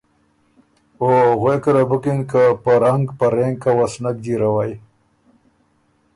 [1.01, 1.07] او
[1.39, 4.71] غوېکه له بُکِن که په رنګه په رېنکه و سُو نک جیروئ